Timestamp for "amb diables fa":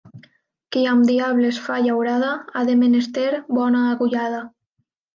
0.91-1.77